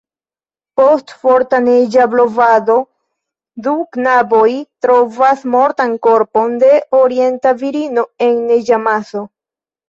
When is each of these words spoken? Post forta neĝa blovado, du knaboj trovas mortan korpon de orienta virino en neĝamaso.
Post 0.79 1.11
forta 1.25 1.57
neĝa 1.65 2.05
blovado, 2.13 2.77
du 3.67 3.73
knaboj 3.97 4.47
trovas 4.87 5.45
mortan 5.57 5.93
korpon 6.09 6.57
de 6.65 6.73
orienta 7.03 7.55
virino 7.61 8.07
en 8.29 8.41
neĝamaso. 8.49 9.25